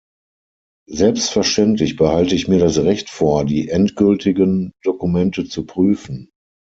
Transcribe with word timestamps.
Selbstverständlich 0.89 1.95
behalte 1.95 2.33
ich 2.33 2.47
mir 2.47 2.57
das 2.57 2.79
Recht 2.79 3.11
vor, 3.11 3.45
die 3.45 3.69
endgültigen 3.69 4.73
Dokumente 4.81 5.45
zu 5.47 5.63
prüfen. 5.67 6.31